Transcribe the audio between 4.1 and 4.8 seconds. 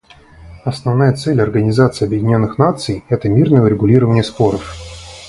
споров.